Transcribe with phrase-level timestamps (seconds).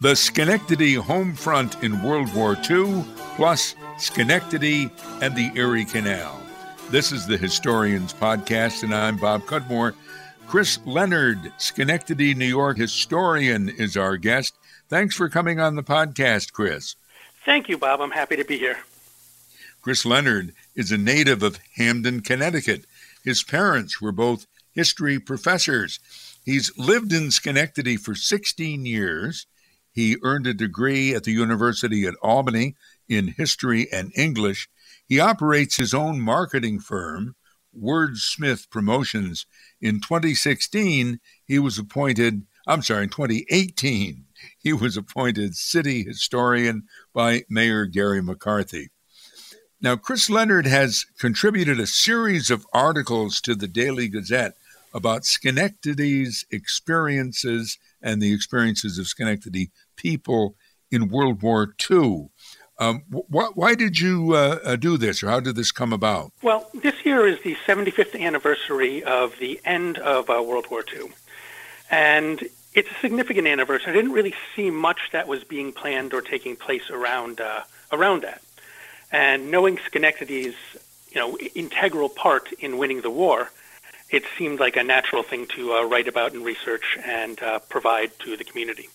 [0.00, 3.04] The Schenectady home front in World War II,
[3.34, 6.40] plus Schenectady and the Erie Canal.
[6.88, 9.94] This is the Historians Podcast, and I'm Bob Cudmore.
[10.46, 14.54] Chris Leonard, Schenectady, New York historian, is our guest.
[14.88, 16.94] Thanks for coming on the podcast, Chris.
[17.44, 18.00] Thank you, Bob.
[18.00, 18.78] I'm happy to be here.
[19.82, 22.84] Chris Leonard is a native of Hamden, Connecticut.
[23.24, 25.98] His parents were both history professors.
[26.44, 29.48] He's lived in Schenectady for 16 years.
[29.98, 32.76] He earned a degree at the University at Albany
[33.08, 34.68] in history and English.
[35.04, 37.34] He operates his own marketing firm,
[37.76, 39.44] Wordsmith Promotions.
[39.80, 47.42] In 2016, he was appointed, I'm sorry, in 2018, he was appointed city historian by
[47.50, 48.90] Mayor Gary McCarthy.
[49.80, 54.54] Now, Chris Leonard has contributed a series of articles to the Daily Gazette
[54.94, 60.56] about Schenectady's experiences and the experiences of Schenectady people
[60.90, 62.30] in World War II.
[62.78, 66.32] Um, wh- why did you uh, uh, do this, or how did this come about?
[66.42, 71.10] Well, this year is the 75th anniversary of the end of uh, World War II.
[71.90, 73.90] And it's a significant anniversary.
[73.90, 78.22] I didn't really see much that was being planned or taking place around, uh, around
[78.22, 78.40] that.
[79.10, 80.54] And knowing Schenectady's
[81.10, 83.50] you know, integral part in winning the war,
[84.10, 88.16] it seemed like a natural thing to uh, write about and research and uh, provide
[88.20, 88.88] to the community.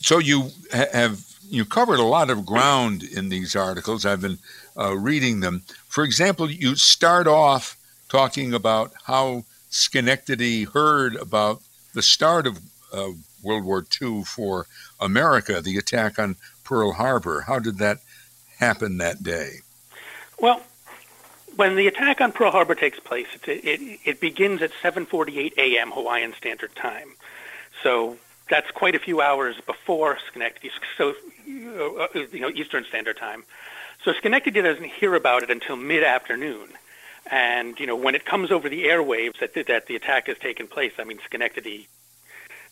[0.00, 4.04] So you have you covered a lot of ground in these articles.
[4.04, 4.38] I've been
[4.76, 5.62] uh, reading them.
[5.88, 7.76] For example, you start off
[8.08, 11.60] talking about how Schenectady heard about
[11.94, 12.60] the start of
[12.92, 13.10] uh,
[13.42, 14.66] World War II for
[15.00, 17.42] America, the attack on Pearl Harbor.
[17.42, 17.98] How did that
[18.58, 19.60] happen that day?
[20.40, 20.62] Well,
[21.56, 25.90] when the attack on Pearl Harbor takes place, it, it, it begins at 7:48 a.m.
[25.90, 27.10] Hawaiian Standard Time.
[27.82, 28.16] So
[28.48, 33.44] that's quite a few hours before Schenectady, so uh, you know Eastern Standard Time.
[34.04, 36.68] So Schenectady doesn't hear about it until mid-afternoon,
[37.30, 40.66] and you know when it comes over the airwaves that that the attack has taken
[40.66, 40.92] place.
[40.98, 41.88] I mean Schenectady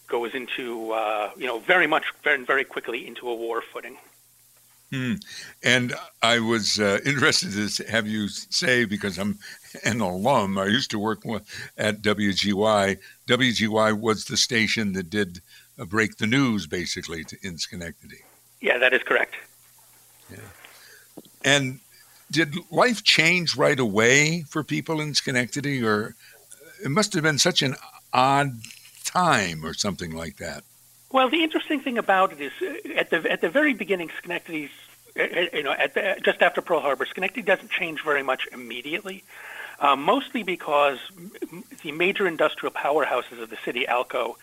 [0.09, 3.97] goes into uh, you know very much very very quickly into a war footing.
[4.93, 5.15] Hmm.
[5.65, 9.39] And I was uh, interested to have you say because I'm
[9.85, 10.59] an alum.
[10.59, 11.23] I used to work
[11.77, 12.99] at WGY.
[13.29, 15.41] WGY was the station that did
[15.85, 18.23] break the news basically to, in Schenectady.
[18.61, 19.35] Yeah, that is correct.
[20.31, 20.39] Yeah.
[21.45, 21.81] And
[22.31, 26.15] did life change right away for people in Schenectady, or
[26.83, 27.77] it must have been such an
[28.13, 28.61] odd
[29.05, 30.65] time, or something like that?
[31.13, 34.71] Well, the interesting thing about it is, uh, at the at the very beginning, Schenectady's,
[35.19, 35.23] uh,
[35.53, 39.23] you know, at the, just after Pearl Harbor, Schenectady doesn't change very much immediately.
[39.79, 40.99] Uh, mostly because
[41.83, 44.37] the major industrial powerhouses of the city, Alco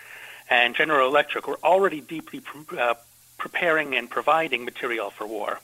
[0.49, 2.95] and General Electric were already deeply pre- uh,
[3.37, 5.59] preparing and providing material for war,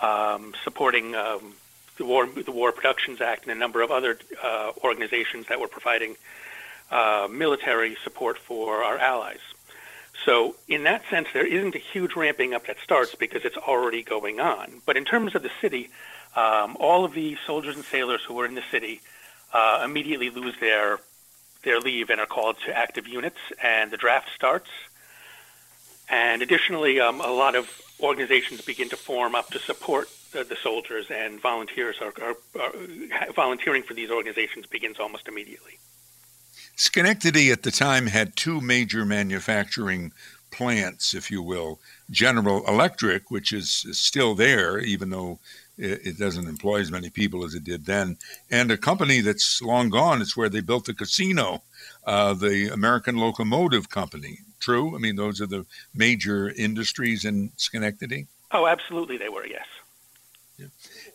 [0.00, 1.54] um, supporting um,
[1.96, 5.68] the War the War Productions Act and a number of other uh, organizations that were
[5.68, 6.16] providing
[6.90, 9.40] uh, military support for our allies.
[10.24, 14.02] So, in that sense, there isn't a huge ramping up that starts because it's already
[14.02, 14.80] going on.
[14.86, 15.90] But in terms of the city,
[16.34, 19.00] um, all of the soldiers and sailors who were in the city
[19.52, 21.00] uh, immediately lose their
[21.66, 24.70] their leave and are called to active units, and the draft starts.
[26.08, 27.68] And additionally, um, a lot of
[28.00, 33.32] organizations begin to form up to support the, the soldiers, and volunteers are, are, are,
[33.32, 35.78] volunteering for these organizations begins almost immediately.
[36.76, 40.12] Schenectady at the time had two major manufacturing
[40.50, 41.80] plants, if you will
[42.10, 45.38] General Electric, which is still there, even though
[45.78, 48.16] it, doesn't employ as many people as it did then,
[48.50, 50.22] and a company that's long gone.
[50.22, 51.62] It's where they built the casino,
[52.06, 54.38] uh, the American Locomotive Company.
[54.58, 54.94] True?
[54.96, 58.26] I mean, those are the major industries in Schenectady?
[58.52, 59.66] Oh, absolutely, they were, yes.
[60.56, 60.66] Yeah.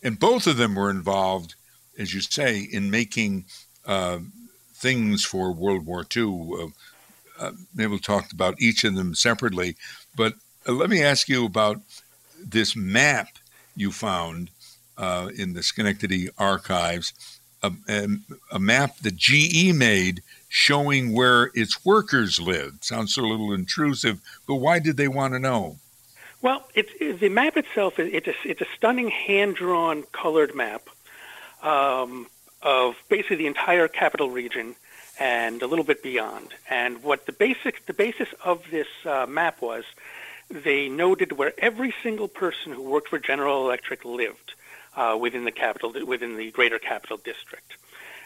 [0.03, 1.55] And both of them were involved,
[1.97, 3.45] as you say, in making
[3.85, 4.19] uh,
[4.73, 6.51] things for World War II.
[6.61, 6.67] Uh,
[7.41, 9.75] uh, maybe we'll talk about each of them separately,
[10.15, 10.33] but
[10.67, 11.81] uh, let me ask you about
[12.43, 13.27] this map
[13.75, 14.49] you found
[14.97, 17.13] uh, in the Schenectady archives
[17.63, 18.07] a, a,
[18.51, 22.83] a, map that GE made showing where its workers lived.
[22.83, 25.77] Sounds a little intrusive, but why did they want to know?
[26.41, 30.89] Well, it's, the map itself it's a, it's a stunning hand drawn colored map
[31.61, 32.27] um,
[32.61, 34.75] of basically the entire capital region
[35.19, 36.49] and a little bit beyond.
[36.69, 39.83] And what the basic the basis of this uh, map was
[40.49, 44.53] they noted where every single person who worked for General Electric lived
[44.95, 47.73] uh, within the capital, within the greater capital district,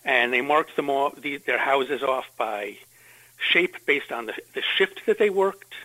[0.03, 2.77] and they marked them all, the, their houses off by
[3.37, 5.75] shape based on the, the shift that they worked,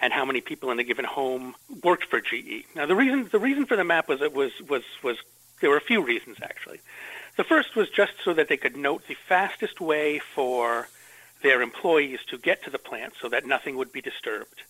[0.00, 2.64] and how many people in a given home worked for GE.
[2.74, 5.18] Now, the reason the reason for the map was it was was was
[5.60, 6.80] there were a few reasons actually.
[7.38, 10.88] The first was just so that they could note the fastest way for
[11.40, 14.62] their employees to get to the plant, so that nothing would be disturbed,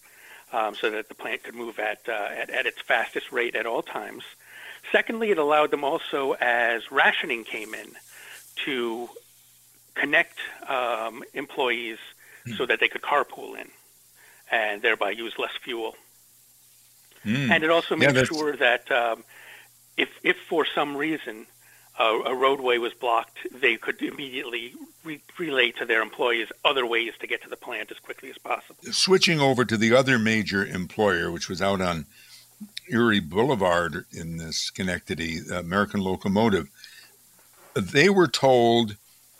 [0.52, 3.64] um, so that the plant could move at, uh, at at its fastest rate at
[3.64, 4.22] all times.
[4.92, 7.92] Secondly, it allowed them also, as rationing came in,
[8.66, 9.08] to
[9.94, 10.38] connect
[10.68, 11.98] um, employees
[12.46, 12.54] mm.
[12.58, 13.70] so that they could carpool in
[14.52, 15.96] and thereby use less fuel.
[17.24, 17.50] Mm.
[17.50, 19.24] And it also made yeah, sure that um,
[19.96, 21.46] if, if for some reason
[21.98, 24.74] uh, a roadway was blocked, they could immediately
[25.04, 28.38] re- relay to their employees other ways to get to the plant as quickly as
[28.38, 28.76] possible.
[28.92, 32.06] Switching over to the other major employer, which was out on
[32.88, 36.68] Erie Boulevard in this Schenectady, American Locomotive,
[37.74, 38.96] they were told,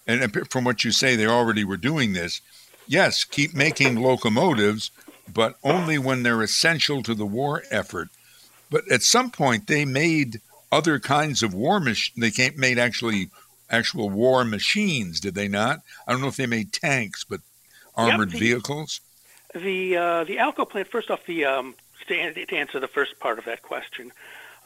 [0.06, 2.40] and from what you say, they already were doing this.
[2.86, 4.90] Yes, keep making locomotives,
[5.32, 8.08] but only when they're essential to the war effort.
[8.70, 10.40] But at some point, they made
[10.70, 12.34] other kinds of war machines.
[12.36, 13.30] They made actually
[13.70, 15.80] actual war machines, did they not?
[16.06, 17.40] I don't know if they made tanks, but
[17.94, 19.00] armored yep, the, vehicles.
[19.54, 20.88] The uh, the Alco plant.
[20.88, 21.74] First off, the um,
[22.06, 24.12] to, to answer the first part of that question,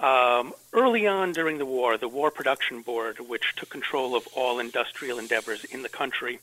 [0.00, 4.58] um, early on during the war, the War Production Board, which took control of all
[4.58, 6.40] industrial endeavors in the country,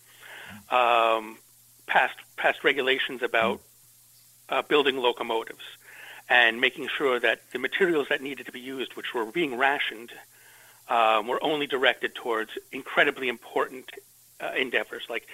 [0.70, 1.38] um,
[1.88, 3.62] passed passed regulations about
[4.50, 5.64] uh, building locomotives
[6.30, 10.12] and making sure that the materials that needed to be used, which were being rationed,
[10.88, 13.92] um, were only directed towards incredibly important
[14.42, 15.28] uh, endeavors like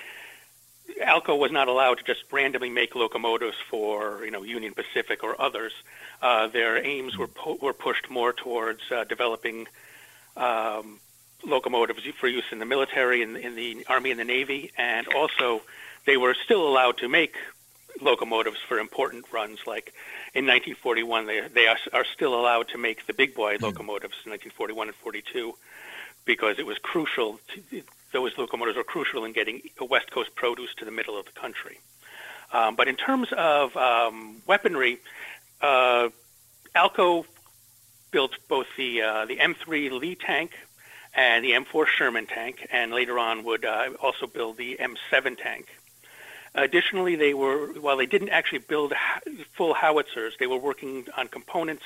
[1.02, 5.40] Alco was not allowed to just randomly make locomotives for you know Union Pacific or
[5.42, 5.74] others.
[6.22, 9.68] Uh, their aims were pu- were pushed more towards uh, developing
[10.38, 11.00] um,
[11.44, 15.62] locomotives for use in the military, in, in the Army and the Navy, and also
[16.06, 17.36] they were still allowed to make
[18.02, 19.60] locomotives for important runs.
[19.66, 19.94] Like
[20.36, 23.64] in 1941, they they are, are still allowed to make the big boy hmm.
[23.64, 25.56] locomotives in 1941 and 42
[26.26, 27.40] because it was crucial.
[27.54, 31.32] To, those locomotives were crucial in getting West Coast produce to the middle of the
[31.32, 31.80] country.
[32.54, 35.00] Um, but in terms of um, weaponry,
[35.62, 36.10] uh,
[36.76, 37.26] Alco
[38.12, 40.52] built both the uh, the M3 Lee tank
[41.14, 45.68] and the M4 Sherman tank, and later on would uh, also build the M7 tank.
[46.56, 48.94] Additionally, they were while they didn't actually build
[49.54, 51.84] full howitzers, they were working on components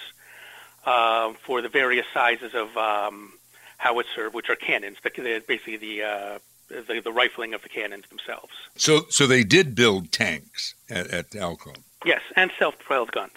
[0.85, 3.33] uh, for the various sizes of um,
[3.77, 6.39] howitzer, which are cannons, the, basically the, uh,
[6.69, 8.53] the, the rifling of the cannons themselves.
[8.75, 11.75] So, so they did build tanks at, at Alco.
[12.05, 13.33] Yes, and self-propelled guns.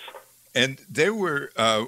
[0.55, 1.87] And they were, uh,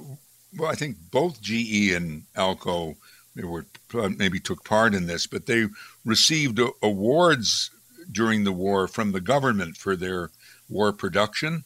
[0.56, 2.96] well, I think both GE and Alco
[3.34, 5.66] they were maybe took part in this, but they
[6.04, 7.70] received awards
[8.10, 10.30] during the war from the government for their
[10.68, 11.64] war production.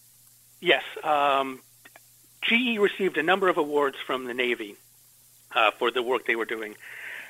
[0.60, 1.60] Yes, um,
[2.42, 4.76] GE received a number of awards from the Navy
[5.54, 6.76] uh, for the work they were doing,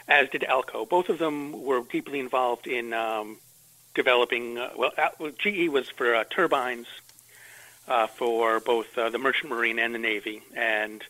[0.08, 0.88] as did Alco.
[0.88, 3.38] Both of them were deeply involved in um,
[3.94, 4.58] developing.
[4.58, 4.93] Uh, well,
[5.38, 6.87] GE was for uh, turbines
[7.87, 11.02] uh, for both uh, the Merchant Marine and the Navy, and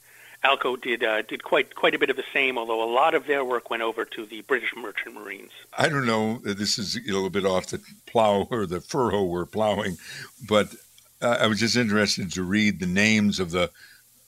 [0.45, 2.59] Alco did uh, did quite quite a bit of the same.
[2.59, 5.51] Although a lot of their work went over to the British Merchant Marines.
[5.77, 6.39] I don't know.
[6.45, 9.97] This is a little bit off the plow or the furrow we're plowing,
[10.49, 10.69] but
[11.21, 13.71] I was just interested to read the names of the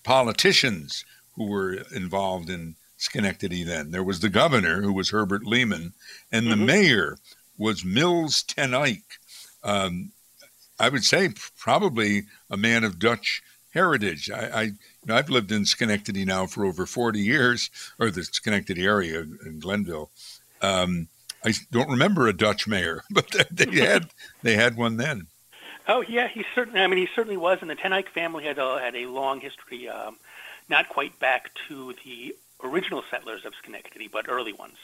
[0.03, 1.05] politicians
[1.37, 3.93] who were involved in Schenectady then.
[3.93, 5.93] There was the governor, who was Herbert Lehman,
[6.33, 6.51] and mm-hmm.
[6.51, 7.19] the mayor
[7.57, 9.05] was Mills ten Eyck.
[9.63, 10.13] Um,
[10.79, 14.31] I would say probably a man of Dutch heritage.
[14.31, 14.71] I, I
[15.07, 19.59] know, I've lived in Schenectady now for over 40 years, or the Schenectady area in
[19.61, 20.11] Glenville.
[20.63, 21.09] Um,
[21.45, 24.11] I don't remember a Dutch mayor, but they had
[24.43, 25.27] they had one then.
[25.89, 26.81] Oh yeah, he certainly.
[26.81, 29.41] I mean, he certainly was, and the Ten Eyck family had a, had a long
[29.41, 29.89] history.
[29.89, 30.19] Um,
[30.69, 34.77] not quite back to the original settlers of Schenectady, but early ones.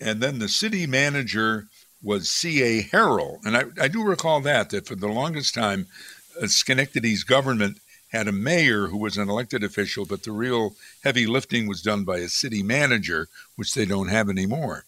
[0.00, 1.66] And then the city manager
[2.02, 2.84] was C.A.
[2.84, 3.44] Harrell.
[3.44, 5.86] And I, I do recall that, that for the longest time,
[6.40, 10.74] uh, Schenectady's government had a mayor who was an elected official, but the real
[11.04, 14.84] heavy lifting was done by a city manager, which they don't have anymore.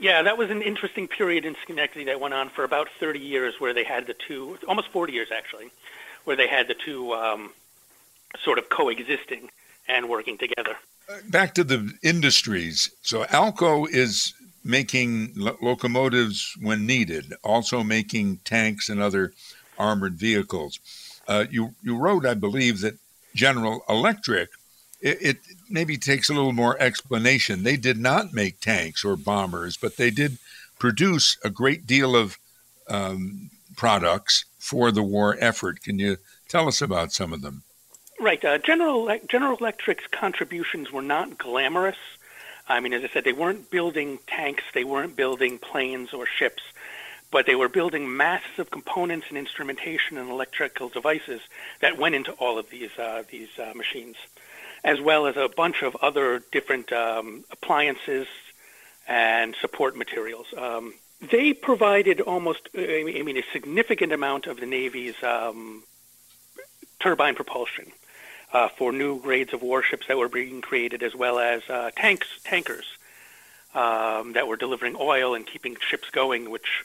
[0.00, 3.60] Yeah, that was an interesting period in Schenectady that went on for about 30 years,
[3.60, 5.70] where they had the two, almost 40 years actually,
[6.24, 7.50] where they had the two um,
[8.42, 9.50] sort of coexisting
[9.88, 10.76] and working together.
[11.28, 12.90] Back to the industries.
[13.02, 14.34] So Alco is
[14.64, 19.32] making lo- locomotives when needed, also making tanks and other
[19.78, 20.80] armored vehicles.
[21.28, 22.98] Uh, you you wrote, I believe, that
[23.34, 24.50] General Electric.
[25.00, 25.36] It, it,
[25.68, 27.64] maybe takes a little more explanation.
[27.64, 30.38] They did not make tanks or bombers, but they did
[30.78, 32.38] produce a great deal of
[32.88, 35.82] um, products for the war effort.
[35.82, 37.62] Can you tell us about some of them?
[38.20, 38.44] Right.
[38.44, 41.96] Uh, General General Electric's contributions were not glamorous.
[42.68, 46.62] I mean, as I said, they weren't building tanks, they weren't building planes or ships,
[47.32, 51.40] but they were building masses of components and instrumentation and electrical devices
[51.80, 54.16] that went into all of these uh, these uh, machines,
[54.84, 58.28] as well as a bunch of other different um, appliances
[59.08, 60.46] and support materials.
[60.56, 60.94] Um,
[61.30, 65.84] they provided almost, I mean, a significant amount of the Navy's um,
[67.00, 67.92] turbine propulsion
[68.52, 72.28] uh, for new grades of warships that were being created, as well as uh, tanks,
[72.44, 72.86] tankers
[73.74, 76.84] um, that were delivering oil and keeping ships going, which,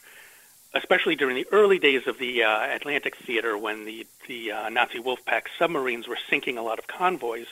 [0.74, 5.00] especially during the early days of the uh, Atlantic theater, when the the uh, Nazi
[5.00, 7.48] Wolfpack submarines were sinking a lot of convoys.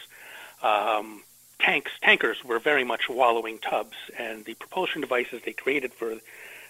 [0.61, 1.23] Um,
[1.59, 6.15] tanks, tankers were very much wallowing tubs, and the propulsion devices they created for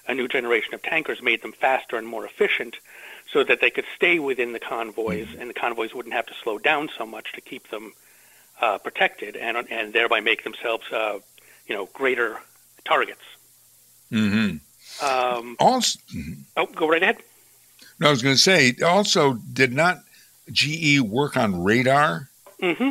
[0.08, 2.78] a new generation of tankers made them faster and more efficient
[3.32, 5.42] so that they could stay within the convoys mm-hmm.
[5.42, 7.94] and the convoys wouldn't have to slow down so much to keep them
[8.62, 11.20] uh, protected and and thereby make themselves uh,
[11.68, 12.40] you know greater
[12.86, 13.22] targets.
[14.12, 14.58] Mm-hmm.
[15.02, 16.00] Um, also,
[16.58, 17.18] oh, go right ahead.
[18.00, 20.00] No, I was going to say also did not
[20.52, 22.30] GE work on radar?
[22.62, 22.90] Mm-hmm.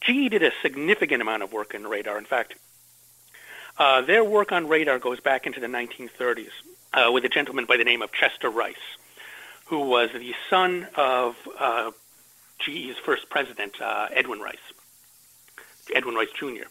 [0.00, 2.18] GE did a significant amount of work in radar.
[2.18, 2.54] In fact,
[3.78, 6.50] uh, their work on radar goes back into the 1930s
[6.92, 8.76] uh, with a gentleman by the name of Chester Rice,
[9.66, 11.90] who was the son of uh,
[12.58, 14.56] GE's first president, uh, Edwin Rice,
[15.94, 16.68] Edwin Rice Jr.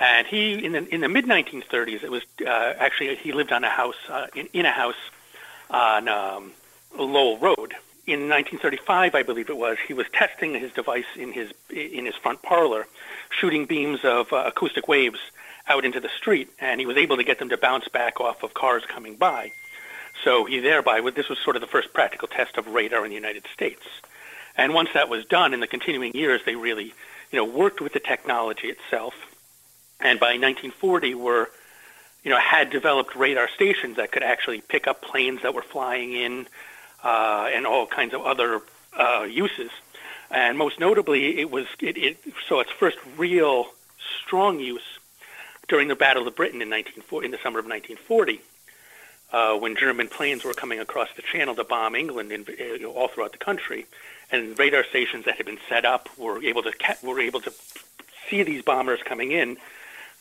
[0.00, 3.62] And he, in the in the mid 1930s, it was uh, actually he lived on
[3.62, 4.96] a house uh, in, in a house
[5.68, 6.52] on um,
[6.98, 7.74] Lowell Road.
[8.06, 12.16] In 1935, I believe it was, he was testing his device in his in his
[12.16, 12.86] front parlor,
[13.28, 15.20] shooting beams of uh, acoustic waves
[15.68, 18.42] out into the street, and he was able to get them to bounce back off
[18.42, 19.52] of cars coming by.
[20.24, 23.14] So he thereby, this was sort of the first practical test of radar in the
[23.14, 23.82] United States.
[24.56, 26.94] And once that was done, in the continuing years, they really,
[27.30, 29.14] you know, worked with the technology itself.
[30.00, 31.50] And by 1940, were,
[32.24, 36.12] you know, had developed radar stations that could actually pick up planes that were flying
[36.12, 36.46] in,
[37.04, 38.62] uh, and all kinds of other
[38.98, 39.70] uh, uses.
[40.30, 43.66] And most notably, it was it, it so its first real
[44.24, 44.98] strong use
[45.68, 48.40] during the Battle of Britain in, 1940, in the summer of 1940,
[49.32, 52.80] uh, when German planes were coming across the Channel to bomb England and uh, you
[52.80, 53.86] know, all throughout the country,
[54.30, 57.52] and radar stations that had been set up were able to were able to
[58.28, 59.56] see these bombers coming in,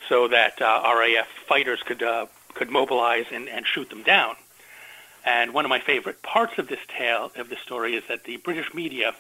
[0.08, 4.36] so that uh, RAF fighters could uh, could mobilize and, and shoot them down.
[5.25, 8.38] And one of my favorite parts of this tale of the story is that the
[8.38, 9.13] British media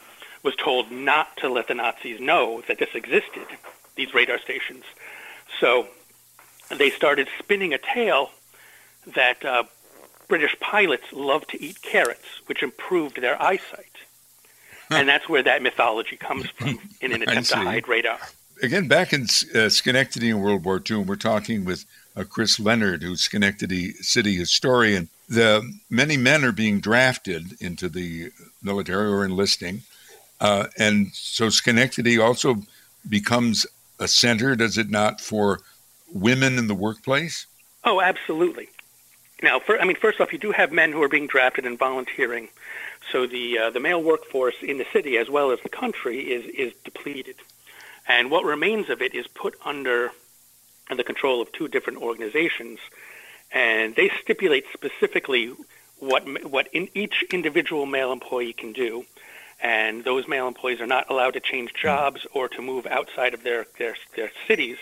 [0.43, 3.45] was told not to let the Nazis know that this existed,
[3.95, 4.85] these radar stations.
[5.59, 5.87] So
[6.69, 8.31] they started spinning a tale
[9.13, 9.63] that uh,
[10.27, 13.85] British pilots loved to eat carrots, which improved their eyesight.
[14.89, 18.19] and that's where that mythology comes from in an attempt to hide radar.
[18.61, 21.85] Again, back in uh, Schenectady in World War II, and we're talking with
[22.15, 25.07] uh, Chris Leonard, who's Schenectady city historian.
[25.29, 29.83] The many men are being drafted into the military or enlisting,
[30.41, 32.55] uh, and so Schenectady also
[33.07, 33.65] becomes
[33.99, 35.59] a center, does it not, for
[36.13, 37.45] women in the workplace?
[37.83, 38.69] Oh, absolutely.
[39.41, 41.77] Now, for, I mean, first off, you do have men who are being drafted and
[41.77, 42.49] volunteering,
[43.11, 46.45] so the uh, the male workforce in the city as well as the country is
[46.47, 47.35] is depleted,
[48.09, 50.11] and what remains of it is put under
[50.93, 52.79] the control of two different organizations,
[53.51, 55.53] and they stipulate specifically
[55.99, 59.05] what what in each individual male employee can do,
[59.61, 63.43] and those male employees are not allowed to change jobs or to move outside of
[63.43, 64.77] their their, their cities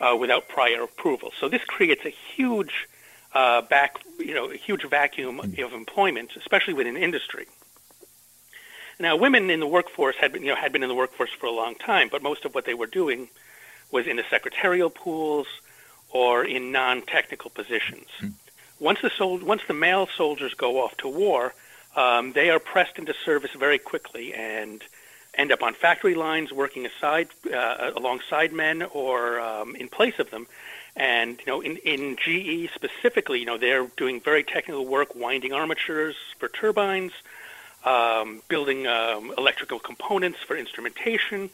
[0.00, 1.32] uh, without prior approval.
[1.40, 2.88] So this creates a huge
[3.32, 5.64] uh, back, you know, a huge vacuum mm.
[5.64, 7.46] of employment, especially within industry.
[9.02, 11.46] Now, women in the workforce had been, you know, had been in the workforce for
[11.46, 13.28] a long time, but most of what they were doing
[13.90, 15.48] was in the secretarial pools
[16.10, 18.06] or in non-technical positions.
[18.20, 18.34] Mm.
[18.78, 21.52] Once the sol- once the male soldiers go off to war,
[21.96, 24.84] um, they are pressed into service very quickly and
[25.34, 30.30] end up on factory lines working aside uh, alongside men or um, in place of
[30.30, 30.46] them.
[30.94, 35.52] And you know, in, in GE specifically, you know, they're doing very technical work, winding
[35.52, 37.12] armatures for turbines,
[37.84, 41.50] um, building um, electrical components for instrumentation,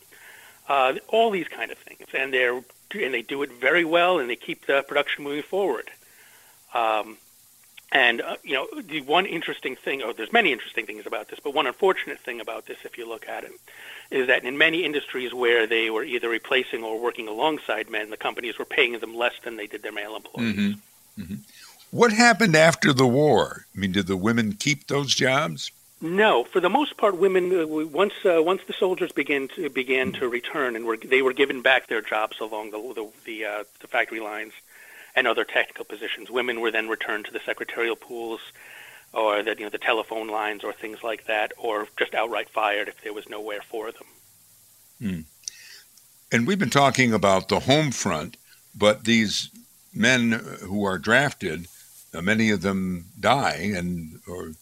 [0.69, 2.07] uh, all these kind of things.
[2.15, 2.63] And they're
[2.95, 5.91] and they do it very well, and they keep the production moving forward.
[6.73, 7.19] Um,
[7.91, 11.41] and uh, you know, the one interesting thing, oh, there's many interesting things about this,
[11.43, 13.53] but one unfortunate thing about this, if you look at it,
[14.11, 18.17] is that in many industries where they were either replacing or working alongside men, the
[18.17, 20.57] companies were paying them less than they did their male employees.
[20.57, 21.23] Mm-hmm.
[21.23, 21.35] Mm-hmm.
[21.91, 23.67] What happened after the war?
[23.75, 25.71] I mean, did the women keep those jobs?
[26.01, 30.13] No, for the most part, women uh, once uh, once the soldiers began to began
[30.13, 33.65] to return and were they were given back their jobs along the the the, uh,
[33.81, 34.53] the factory lines
[35.17, 36.31] and other technical positions.
[36.31, 38.41] Women were then returned to the secretarial pools
[39.13, 42.89] or the you know the telephone lines or things like that, or just outright fired
[42.89, 44.07] if there was nowhere for them.
[45.01, 45.21] Hmm.
[46.31, 48.37] And we've been talking about the home front,
[48.77, 49.51] but these
[49.95, 51.67] men who are drafted,
[52.15, 54.53] uh, many of them die and or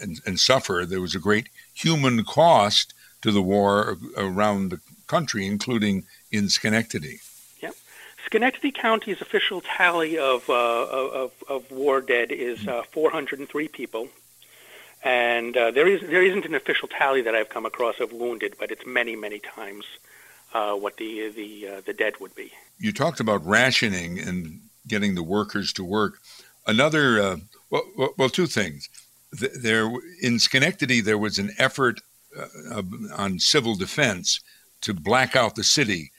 [0.00, 0.84] and, and suffer.
[0.86, 7.20] There was a great human cost to the war around the country, including in Schenectady.
[7.60, 7.74] Yep.
[8.26, 14.08] Schenectady County's official tally of, uh, of, of, war dead is uh, 403 people.
[15.02, 18.56] And uh, there, is, there isn't an official tally that I've come across of wounded,
[18.58, 19.84] but it's many, many times
[20.54, 22.52] uh, what the, the, uh, the dead would be.
[22.78, 26.20] You talked about rationing and getting the workers to work.
[26.66, 27.36] Another, uh,
[27.70, 28.88] well, well, two things
[29.34, 32.00] there in Schenectady there was an effort
[32.36, 32.82] uh,
[33.16, 34.40] on civil defense
[34.80, 36.12] to black out the city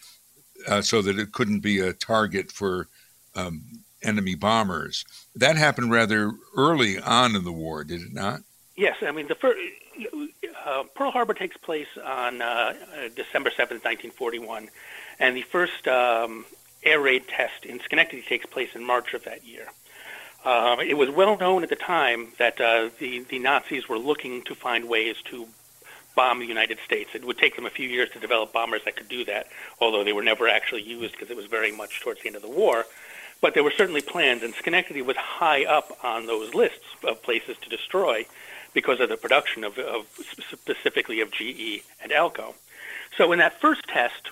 [0.67, 2.87] uh, so that it couldn't be a target for
[3.35, 3.63] um,
[4.01, 5.05] enemy bombers.
[5.35, 8.41] That happened rather early on in the war, did it not?
[8.75, 9.59] Yes, I mean the first.
[10.65, 12.73] Uh, Pearl Harbor takes place on uh,
[13.15, 14.69] December 7th, 1941,
[15.19, 16.43] and the first um,
[16.83, 19.67] air raid test in Schenectady takes place in March of that year.
[20.45, 24.43] Uh, it was well known at the time that uh, the, the Nazis were looking
[24.43, 25.47] to find ways to
[26.15, 27.09] bomb the United States.
[27.15, 29.47] It would take them a few years to develop bombers that could do that,
[29.81, 32.43] although they were never actually used because it was very much towards the end of
[32.43, 32.85] the war.
[33.41, 37.57] But there were certainly plans, and Schenectady was high up on those lists of places
[37.63, 38.25] to destroy
[38.73, 40.05] because of the production of, of
[40.51, 42.53] specifically of GE and Alco.
[43.17, 44.29] So in that first test,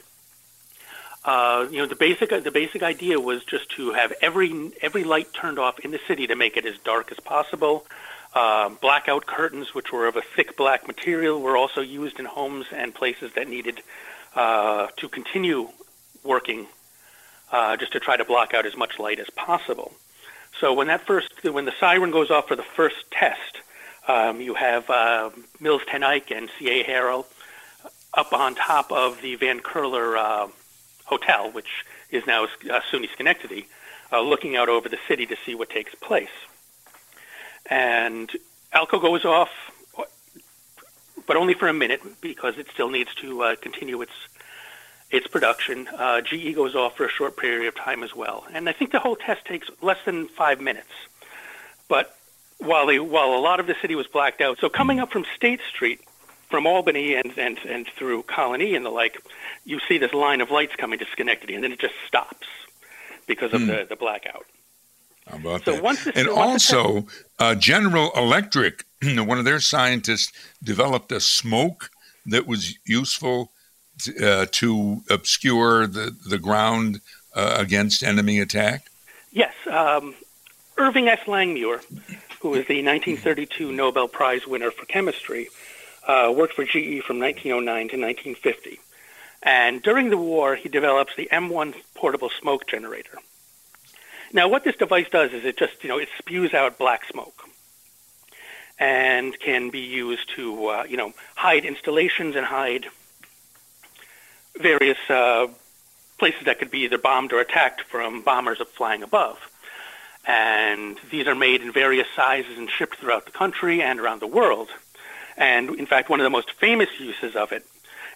[1.25, 5.33] uh, you know, the basic the basic idea was just to have every every light
[5.33, 7.85] turned off in the city to make it as dark as possible.
[8.33, 12.65] Uh, blackout curtains, which were of a thick black material, were also used in homes
[12.71, 13.81] and places that needed
[14.35, 15.69] uh, to continue
[16.23, 16.65] working,
[17.51, 19.93] uh, just to try to block out as much light as possible.
[20.59, 23.61] So when that first when the siren goes off for the first test,
[24.09, 25.29] um, you have uh,
[25.61, 26.83] Mills Ten Eyck and C.A.
[26.83, 27.25] Harrell
[28.13, 30.47] up on top of the Van Curler uh,
[31.13, 33.67] hotel, which is now uh, SUNY Schenectady,
[34.11, 36.35] uh, looking out over the city to see what takes place.
[37.69, 38.29] And
[38.73, 39.49] Alco goes off,
[41.27, 44.13] but only for a minute because it still needs to uh, continue its
[45.11, 45.87] its production.
[45.87, 48.91] Uh, GE goes off for a short period of time as well, and I think
[48.91, 50.93] the whole test takes less than five minutes.
[51.87, 52.17] But
[52.57, 55.25] while they, while a lot of the city was blacked out, so coming up from
[55.35, 56.01] State Street
[56.53, 59.17] from Albany and, and, and through Colonie and the like,
[59.65, 62.45] you see this line of lights coming to Schenectady, and then it just stops
[63.25, 63.65] because of mm.
[63.69, 64.45] the, the blackout.
[65.27, 65.81] How about so that?
[65.81, 67.07] Once and also,
[67.39, 70.31] uh, General Electric, one of their scientists,
[70.63, 71.89] developed a smoke
[72.27, 73.49] that was useful
[74.03, 77.01] to, uh, to obscure the, the ground
[77.33, 78.91] uh, against enemy attack?
[79.31, 79.55] Yes.
[79.65, 80.13] Um,
[80.77, 81.21] Irving S.
[81.25, 81.83] Langmuir,
[82.41, 85.47] who is the 1932 Nobel Prize winner for chemistry,
[86.07, 88.79] uh, worked for GE from 1909 to 1950.
[89.41, 93.17] And during the war, he develops the M1 portable smoke generator.
[94.31, 97.43] Now, what this device does is it just, you know, it spews out black smoke
[98.79, 102.87] and can be used to, uh, you know, hide installations and hide
[104.57, 105.47] various uh,
[106.17, 109.37] places that could be either bombed or attacked from bombers flying above.
[110.25, 114.27] And these are made in various sizes and shipped throughout the country and around the
[114.27, 114.69] world.
[115.37, 117.65] And in fact, one of the most famous uses of it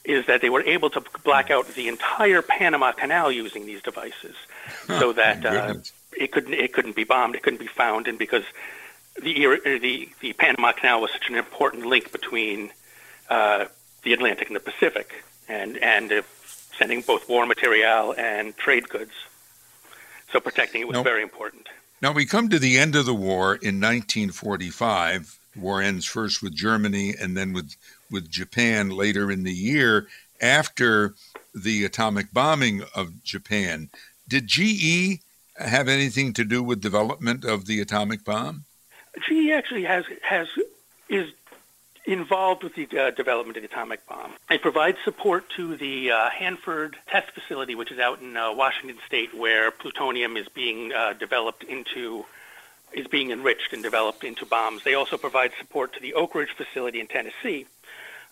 [0.03, 4.35] is that they were able to black out the entire Panama Canal using these devices,
[4.87, 5.73] so that uh,
[6.17, 8.43] it couldn't it couldn't be bombed, it couldn't be found, and because
[9.21, 12.71] the the the Panama Canal was such an important link between
[13.29, 13.65] uh,
[14.03, 16.21] the Atlantic and the Pacific, and and uh,
[16.77, 19.11] sending both war material and trade goods.
[20.31, 21.67] So protecting it was very important.
[22.01, 26.53] Now we come to the end of the war in 1945 war ends first with
[26.53, 27.75] Germany and then with,
[28.09, 30.07] with Japan later in the year
[30.41, 31.15] after
[31.53, 33.89] the atomic bombing of Japan.
[34.27, 35.19] Did GE
[35.57, 38.65] have anything to do with development of the atomic bomb?
[39.27, 40.47] GE actually has has
[41.09, 41.31] is
[42.05, 44.31] involved with the uh, development of the atomic bomb.
[44.49, 48.97] It provides support to the uh, Hanford test facility, which is out in uh, Washington
[49.05, 52.25] State, where plutonium is being uh, developed into
[52.93, 54.83] is being enriched and developed into bombs.
[54.83, 57.65] They also provide support to the Oak Ridge facility in Tennessee,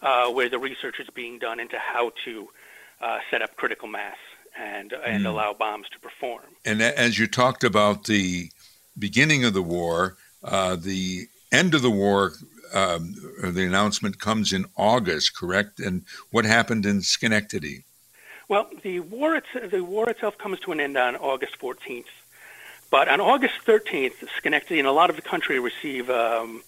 [0.01, 2.49] uh, where the research is being done into how to
[3.01, 4.17] uh, set up critical mass
[4.57, 5.27] and and mm.
[5.27, 6.45] allow bombs to perform.
[6.63, 8.49] And as you talked about the
[8.97, 10.17] beginning of the war.
[10.43, 12.33] Uh, the end of the war,
[12.73, 15.79] um, the announcement comes in August, correct?
[15.79, 17.83] And what happened in Schenectady?
[18.47, 19.41] Well, the war,
[19.71, 22.05] the war itself comes to an end on August 14th.
[22.89, 26.63] But on August 13th, Schenectady and a lot of the country receive um,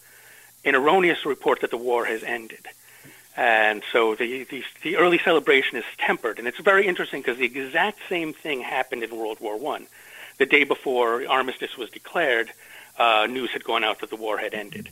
[0.66, 2.66] an erroneous report that the war has ended.
[3.36, 6.40] And so the, the, the early celebration is tempered.
[6.40, 9.86] And it's very interesting because the exact same thing happened in World War One.
[10.40, 12.52] The day before armistice was declared,
[12.98, 14.90] uh, news had gone out that the war had ended.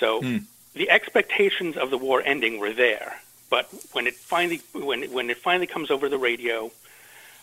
[0.00, 0.44] So mm.
[0.74, 3.20] the expectations of the war ending were there.
[3.50, 6.70] But when it finally when when it finally comes over the radio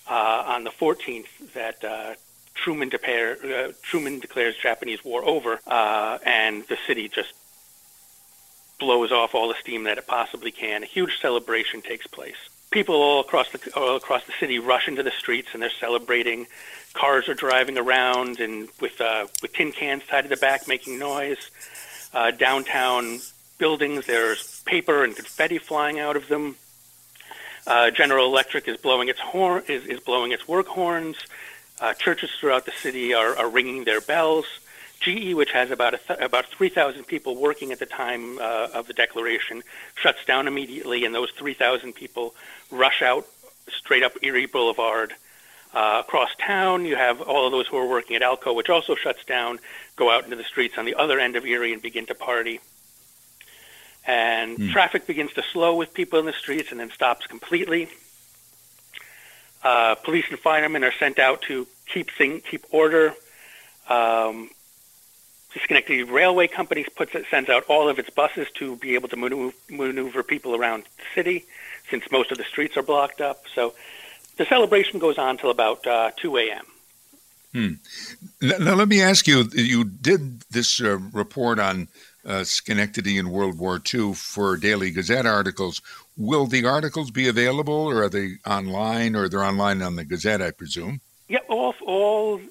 [0.09, 2.15] uh, on the 14th that uh,
[2.61, 7.33] Truman, uh, Truman declares Japanese war over, uh, and the city just
[8.79, 10.83] blows off all the steam that it possibly can.
[10.83, 12.35] A huge celebration takes place.
[12.71, 16.47] People all across the all across the city rush into the streets and they're celebrating.
[16.93, 20.97] Cars are driving around and with uh, with tin cans tied to the back, making
[20.97, 21.51] noise.
[22.13, 23.19] Uh, downtown
[23.57, 26.55] buildings, there's paper and confetti flying out of them.
[27.67, 31.17] Uh, General Electric is blowing its horn is, is blowing its work horns.
[31.81, 34.45] Uh, churches throughout the city are, are ringing their bells.
[34.99, 38.93] GE, which has about th- about 3,000 people working at the time uh, of the
[38.93, 39.63] declaration,
[39.95, 42.35] shuts down immediately, and those 3,000 people
[42.69, 43.25] rush out
[43.67, 45.13] straight up Erie Boulevard.
[45.73, 48.93] Uh, across town, you have all of those who are working at Alco, which also
[48.93, 49.57] shuts down,
[49.95, 52.59] go out into the streets on the other end of Erie and begin to party.
[54.05, 54.71] And mm.
[54.71, 57.87] traffic begins to slow with people in the streets and then stops completely.
[59.63, 63.13] Uh, police and firemen are sent out to keep thing, keep order.
[63.89, 64.49] Um,
[65.53, 69.09] the Schenectady Railway Company puts it, sends out all of its buses to be able
[69.09, 71.45] to maneuver, maneuver people around the city,
[71.89, 73.43] since most of the streets are blocked up.
[73.53, 73.73] So
[74.37, 76.65] the celebration goes on till about uh, 2 a.m.
[77.53, 77.73] Hmm.
[78.41, 81.89] Now, let me ask you: You did this uh, report on
[82.25, 85.81] uh, Schenectady in World War II for Daily Gazette articles.
[86.15, 90.41] Will the articles be available, or are they online, or they're online on the Gazette?
[90.41, 91.01] I presume.
[91.31, 92.41] Yeah, all all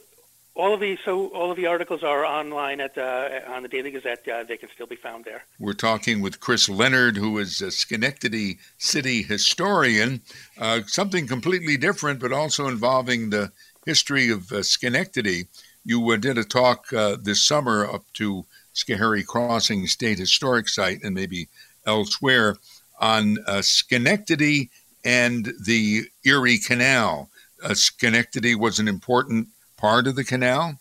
[0.55, 3.90] all of the so all of the articles are online at uh, on the Daily
[3.90, 4.27] Gazette.
[4.27, 5.43] Uh, they can still be found there.
[5.59, 10.23] We're talking with Chris Leonard, who is a Schenectady city historian.
[10.59, 13.53] Uh, something completely different, but also involving the
[13.85, 15.49] history of uh, Schenectady.
[15.85, 21.03] You uh, did a talk uh, this summer up to Schoharie Crossing State Historic Site
[21.05, 21.51] and maybe
[21.85, 22.57] elsewhere
[22.99, 24.71] on Schenectady
[25.05, 27.29] and the Erie Canal.
[27.75, 30.79] Schenectady was an important part of the canal?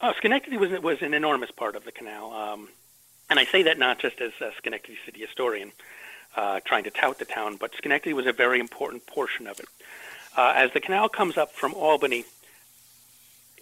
[0.00, 2.68] Uh, Schenectady was was an enormous part of the canal, um,
[3.30, 5.72] and I say that not just as a Schenectady city historian
[6.36, 9.66] uh, trying to tout the town, but Schenectady was a very important portion of it.
[10.36, 12.24] Uh, as the canal comes up from Albany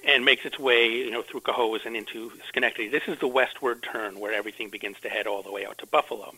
[0.06, 3.82] and makes its way, you know, through Cohoes and into Schenectady, this is the westward
[3.82, 6.34] turn where everything begins to head all the way out to Buffalo.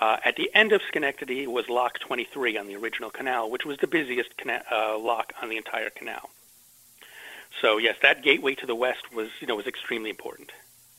[0.00, 3.76] Uh, at the end of Schenectady was Lock 23 on the original canal, which was
[3.78, 6.30] the busiest cana- uh, lock on the entire canal.
[7.60, 10.52] So yes, that gateway to the west was you know was extremely important.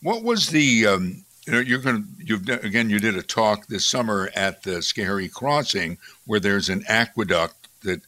[0.03, 3.67] What was the um, you know you're going to you've again you did a talk
[3.67, 8.01] this summer at the Schoharie Crossing where there's an aqueduct that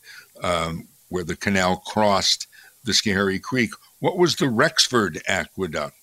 [0.43, 2.47] um, where the canal crossed
[2.83, 3.71] the Schoharie Creek.
[3.99, 5.95] What was the Rexford Aqueduct?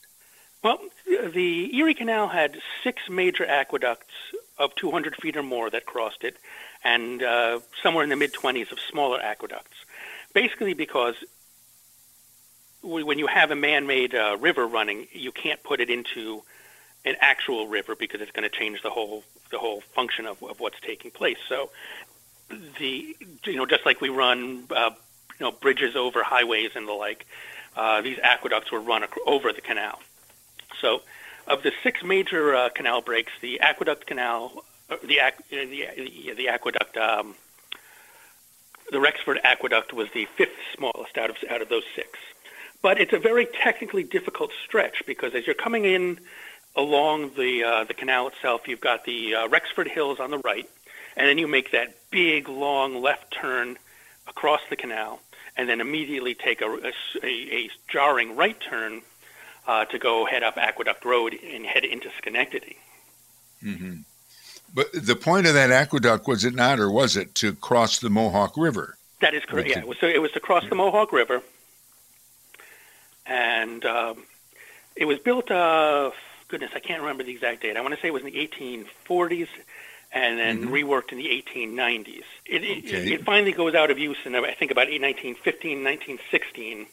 [0.64, 4.14] Well, the Erie Canal had six major aqueducts
[4.60, 6.36] of 200 feet or more that crossed it,
[6.84, 9.76] and uh, somewhere in the mid 20s of smaller aqueducts.
[10.34, 11.16] Basically, because
[12.82, 16.42] when you have a man-made uh, river running, you can't put it into
[17.04, 20.60] an actual river because it's going to change the whole the whole function of, of
[20.60, 21.38] what's taking place.
[21.48, 21.70] So
[22.78, 24.90] the you know just like we run uh,
[25.38, 27.26] you know bridges over highways and the like,
[27.76, 29.98] uh, these aqueducts were run ac- over the canal.
[30.80, 31.02] So
[31.50, 35.18] of the six major uh, canal breaks, the aqueduct canal, uh, the,
[35.50, 36.96] the, the the aqueduct.
[36.96, 37.34] Um,
[38.90, 42.18] the Rexford Aqueduct was the fifth smallest out of out of those six.
[42.82, 46.18] But it's a very technically difficult stretch because as you're coming in
[46.74, 50.68] along the uh, the canal itself, you've got the uh, Rexford Hills on the right,
[51.16, 53.76] and then you make that big long left turn
[54.26, 55.20] across the canal,
[55.56, 59.02] and then immediately take a, a, a jarring right turn
[59.70, 62.76] uh, to go head up Aqueduct Road and head into Schenectady.
[63.62, 64.00] Mm-hmm.
[64.74, 68.10] But the point of that aqueduct was it not, or was it to cross the
[68.10, 68.96] Mohawk River?
[69.20, 69.68] That is correct.
[69.68, 71.42] Yeah, it was, so it was to cross the Mohawk River
[73.30, 74.24] and um,
[74.96, 75.50] it was built.
[75.50, 76.10] Uh,
[76.48, 77.76] goodness, I can't remember the exact date.
[77.76, 79.48] I want to say it was in the 1840s,
[80.12, 80.74] and then mm-hmm.
[80.74, 82.24] reworked in the 1890s.
[82.44, 82.78] It, okay.
[82.78, 86.86] it, it, finally goes out of use in I think about 1915, 1916.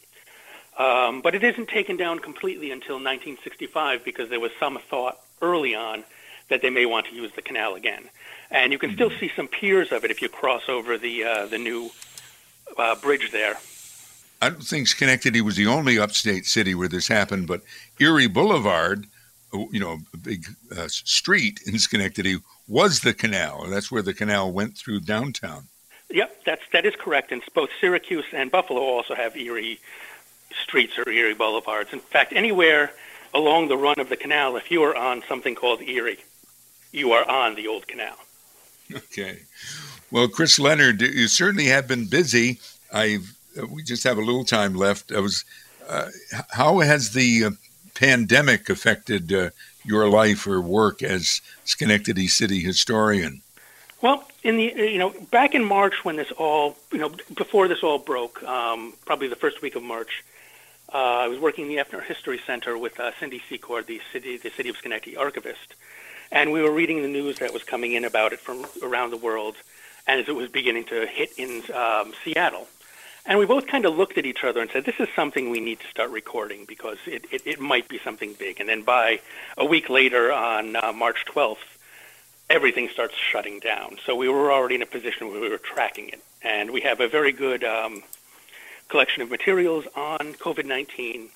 [0.78, 5.74] Um, but it isn't taken down completely until 1965 because there was some thought early
[5.74, 6.04] on
[6.48, 8.08] that they may want to use the canal again.
[8.50, 9.18] And you can still mm-hmm.
[9.18, 11.90] see some piers of it if you cross over the uh, the new
[12.78, 13.56] uh, bridge there.
[14.40, 17.62] I don't think Schenectady was the only upstate city where this happened, but
[17.98, 19.06] Erie Boulevard,
[19.52, 22.38] you know, a big uh, street in Schenectady,
[22.68, 23.66] was the canal.
[23.68, 25.68] That's where the canal went through downtown.
[26.10, 27.32] Yep, that's that is correct.
[27.32, 29.80] And both Syracuse and Buffalo also have Erie
[30.62, 31.92] streets or Erie boulevards.
[31.92, 32.92] In fact, anywhere
[33.34, 36.18] along the run of the canal, if you are on something called Erie,
[36.92, 38.16] you are on the old canal.
[38.94, 39.40] Okay.
[40.10, 42.58] Well, Chris Leonard, you certainly have been busy.
[42.92, 43.18] I
[43.70, 45.12] we just have a little time left.
[45.12, 45.44] I was,
[45.88, 46.08] uh,
[46.50, 47.50] how has the uh,
[47.94, 49.50] pandemic affected uh,
[49.84, 53.42] your life or work as Schenectady City historian?
[54.00, 57.82] Well, in the you know back in March when this all you know before this
[57.82, 60.22] all broke, um, probably the first week of March,
[60.92, 64.38] uh, I was working in the Efner History Center with uh, Cindy Seacord, the city
[64.38, 65.74] the city of Schenectady archivist,
[66.32, 69.16] and we were reading the news that was coming in about it from around the
[69.16, 69.56] world,
[70.06, 72.68] and as it was beginning to hit in um, Seattle.
[73.26, 75.60] And we both kind of looked at each other and said, this is something we
[75.60, 78.58] need to start recording because it, it, it might be something big.
[78.58, 79.20] And then by
[79.58, 81.58] a week later on uh, March 12th,
[82.48, 83.98] everything starts shutting down.
[84.06, 86.22] So we were already in a position where we were tracking it.
[86.40, 88.02] And we have a very good um,
[88.88, 91.28] collection of materials on COVID-19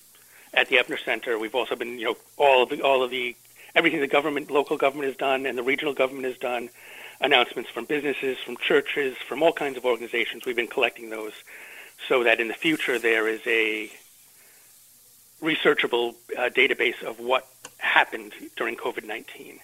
[0.55, 1.39] at the Efner Center.
[1.39, 3.37] We've also been, you know, all of the, all of the,
[3.75, 6.71] everything the government, local government has done and the regional government has done,
[7.21, 10.45] announcements from businesses, from churches, from all kinds of organizations.
[10.45, 11.33] We've been collecting those
[12.09, 13.91] so that in the future there is a
[15.41, 17.47] researchable uh, database of what
[17.79, 19.59] happened during COVID-19.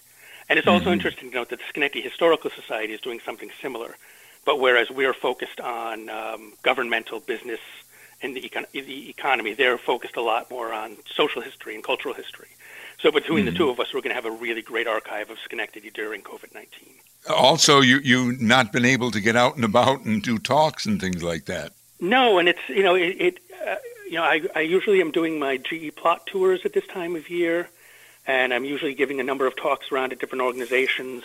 [0.49, 0.93] And it's also mm-hmm.
[0.93, 3.95] interesting to note that the Schenectady Historical Society is doing something similar,
[4.45, 7.59] but whereas we're focused on um, governmental business
[8.21, 12.13] and the, econ- the, economy, they're focused a lot more on social history and cultural
[12.13, 12.49] history.
[12.99, 13.53] So between mm-hmm.
[13.53, 16.21] the two of us, we're going to have a really great archive of Schenectady during
[16.21, 16.67] COVID-19.
[17.29, 20.99] Also, you you not been able to get out and about and do talks and
[20.99, 21.73] things like that.
[21.99, 23.75] No, and it's you know it, it uh,
[24.05, 27.29] you know I, I usually am doing my GE plot tours at this time of
[27.29, 27.69] year,
[28.25, 31.23] and I'm usually giving a number of talks around at different organizations,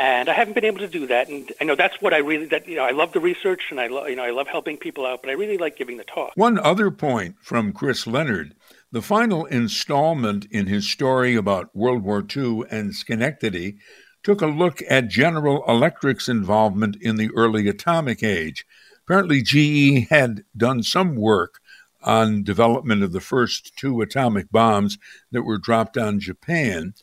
[0.00, 1.28] and I haven't been able to do that.
[1.28, 3.78] And I know that's what I really that you know I love the research and
[3.78, 6.04] I love you know I love helping people out, but I really like giving the
[6.04, 6.32] talk.
[6.36, 8.54] One other point from Chris Leonard.
[8.90, 13.76] The final installment in his story about World War II and Schenectady
[14.22, 18.66] took a look at General Electric's involvement in the early atomic age.
[19.04, 21.60] Apparently, GE had done some work
[22.02, 24.98] on development of the first two atomic bombs
[25.30, 26.94] that were dropped on Japan.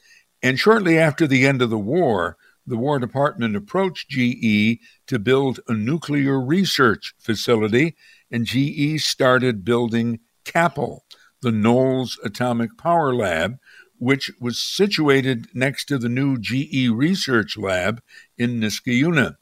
[0.41, 5.61] And shortly after the end of the war, the War Department approached GE to build
[5.67, 7.95] a nuclear research facility,
[8.29, 10.99] and GE started building KAPL,
[11.41, 13.57] the Knolls Atomic Power Lab,
[13.97, 18.01] which was situated next to the new GE Research Lab
[18.37, 19.37] in Niskayuna.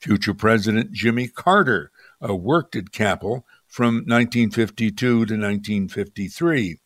[0.00, 1.90] Future President Jimmy Carter
[2.26, 6.78] uh, worked at KAPL from 1952 to 1953.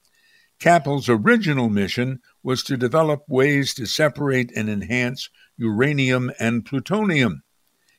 [0.60, 7.42] KAPL's original mission was to develop ways to separate and enhance uranium and plutonium.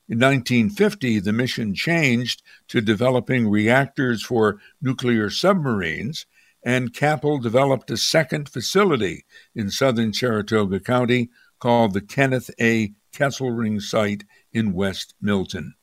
[0.08, 6.26] In 1950, the mission changed to developing reactors for nuclear submarines,
[6.66, 12.94] and KAPL developed a second facility in southern Saratoga County called the Kenneth A.
[13.14, 15.76] Kesselring site in West Milton.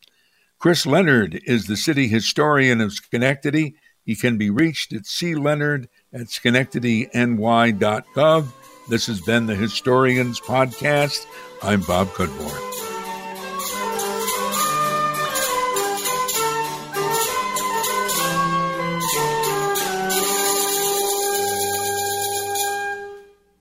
[0.58, 3.76] Chris Leonard is the city historian of Schenectady.
[4.04, 8.46] He can be reached at cleonard at schenectadyny.gov.
[8.88, 11.26] This has been the Historians Podcast.
[11.62, 12.75] I'm Bob Cudmore.